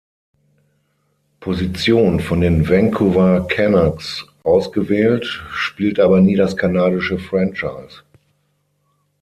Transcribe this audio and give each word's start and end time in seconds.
Position 1.41 2.21
von 2.21 2.41
den 2.41 2.67
Vancouver 2.67 3.45
Canucks 3.47 4.25
ausgewählt, 4.41 5.25
spielte 5.51 6.03
aber 6.03 6.21
nie 6.21 6.35
für 6.37 6.41
das 6.41 6.57
kanadische 6.57 7.19
Franchise. 7.19 8.01